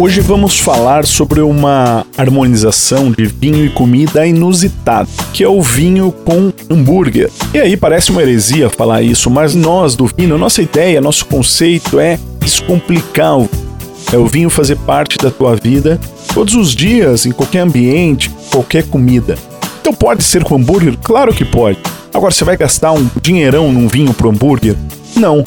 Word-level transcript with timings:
Hoje 0.00 0.20
vamos 0.20 0.60
falar 0.60 1.04
sobre 1.04 1.40
uma 1.40 2.06
harmonização 2.16 3.10
de 3.10 3.26
vinho 3.26 3.66
e 3.66 3.68
comida 3.68 4.24
inusitada, 4.24 5.08
que 5.32 5.42
é 5.42 5.48
o 5.48 5.60
vinho 5.60 6.12
com 6.24 6.52
hambúrguer. 6.70 7.28
E 7.52 7.58
aí 7.58 7.76
parece 7.76 8.12
uma 8.12 8.22
heresia 8.22 8.70
falar 8.70 9.02
isso, 9.02 9.28
mas 9.28 9.56
nós 9.56 9.96
do 9.96 10.06
vinho, 10.06 10.38
nossa 10.38 10.62
ideia, 10.62 11.00
nosso 11.00 11.26
conceito 11.26 11.98
é 11.98 12.16
descomplicar 12.38 13.40
o 13.40 13.50
é 14.12 14.16
o 14.16 14.24
vinho 14.24 14.48
fazer 14.48 14.76
parte 14.76 15.18
da 15.18 15.32
tua 15.32 15.56
vida 15.56 15.98
todos 16.32 16.54
os 16.54 16.76
dias, 16.76 17.26
em 17.26 17.32
qualquer 17.32 17.60
ambiente, 17.60 18.30
qualquer 18.52 18.84
comida. 18.84 19.36
Então 19.80 19.92
pode 19.92 20.22
ser 20.22 20.44
com 20.44 20.54
hambúrguer? 20.54 20.96
Claro 21.02 21.34
que 21.34 21.44
pode. 21.44 21.78
Agora 22.14 22.32
você 22.32 22.44
vai 22.44 22.56
gastar 22.56 22.92
um 22.92 23.10
dinheirão 23.20 23.72
num 23.72 23.88
vinho 23.88 24.14
pro 24.14 24.30
hambúrguer? 24.30 24.76
Não. 25.16 25.44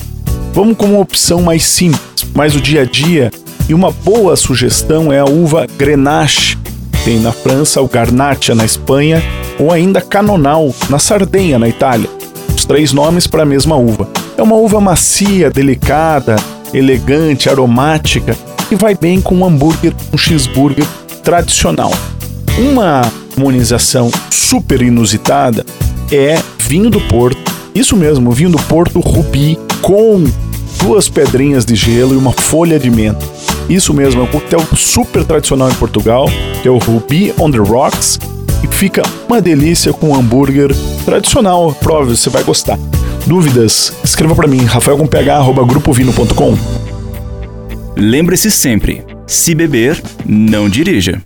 Vamos 0.54 0.76
com 0.76 0.88
uma 0.88 1.00
opção 1.00 1.42
mais 1.42 1.64
simples, 1.64 2.26
mais 2.36 2.54
o 2.54 2.60
dia 2.60 2.82
a 2.82 2.86
dia 2.86 3.32
e 3.72 3.74
uma 3.74 3.90
boa 3.90 4.36
sugestão 4.36 5.14
é 5.14 5.20
a 5.20 5.24
uva 5.24 5.66
Grenache. 5.78 6.58
Tem 7.06 7.22
na 7.22 7.32
França 7.32 7.82
o 7.82 7.88
Garnacha 7.88 8.54
na 8.54 8.66
Espanha 8.66 9.24
ou 9.58 9.72
ainda 9.72 10.02
Canonal 10.02 10.76
na 10.90 11.00
Sardenha 11.00 11.58
na 11.58 11.70
Itália. 11.70 12.10
Os 12.54 12.66
três 12.66 12.92
nomes 12.92 13.28
para 13.28 13.44
a 13.44 13.46
mesma 13.46 13.78
uva. 13.78 14.10
É 14.38 14.44
uma 14.44 14.58
uva 14.58 14.82
macia, 14.82 15.50
delicada, 15.50 16.36
elegante, 16.74 17.50
aromática 17.50 18.36
e 18.70 18.76
vai 18.76 18.94
bem 18.94 19.22
com 19.22 19.36
um 19.36 19.46
hambúrguer, 19.46 19.94
um 20.12 20.18
cheeseburger 20.18 20.86
tradicional. 21.24 21.94
Uma 22.60 23.10
harmonização 23.38 24.12
super 24.30 24.82
inusitada 24.82 25.66
é 26.12 26.38
vinho 26.60 26.90
do 26.90 27.00
Porto. 27.00 27.40
Isso 27.74 27.96
mesmo, 27.96 28.34
vinho 28.34 28.50
do 28.50 28.62
Porto 28.64 29.00
Rubi 29.00 29.58
com 29.82 30.26
duas 30.82 31.08
pedrinhas 31.08 31.64
de 31.64 31.76
gelo 31.76 32.14
e 32.14 32.18
uma 32.18 32.34
folha 32.34 32.78
de 32.78 32.90
menta. 32.90 33.26
Isso 33.70 33.94
mesmo, 33.94 34.22
é 34.22 34.24
um 34.24 34.28
coquetel 34.28 34.62
super 34.76 35.24
tradicional 35.24 35.70
em 35.70 35.76
Portugal, 35.76 36.30
que 36.62 36.68
é 36.68 36.72
o 36.72 36.78
Ruby 36.78 37.34
on 37.40 37.50
the 37.52 37.58
Rocks, 37.58 38.20
e 38.64 38.68
fica 38.68 39.02
uma 39.28 39.42
delícia 39.42 39.94
com 39.94 40.10
um 40.10 40.16
hambúrguer 40.16 40.72
tradicional. 41.06 41.74
Prove, 41.76 42.16
você 42.16 42.30
vai 42.30 42.44
gostar. 42.44 42.78
Dúvidas? 43.26 43.94
Escreva 44.04 44.36
para 44.36 44.48
mim, 44.48 44.64
rafaelcomph@grupovino.com. 44.66 46.58
Lembre-se 47.96 48.50
sempre, 48.50 49.06
se 49.28 49.54
beber, 49.54 50.02
não 50.26 50.68
dirija. 50.68 51.22